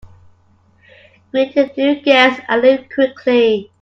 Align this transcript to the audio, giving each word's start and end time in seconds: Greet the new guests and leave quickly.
Greet 1.29 1.53
the 1.53 1.69
new 1.77 2.01
guests 2.01 2.41
and 2.49 2.63
leave 2.63 2.89
quickly. 2.91 3.69